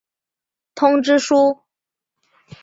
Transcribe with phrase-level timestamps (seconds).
[0.73, 1.61] 通知书。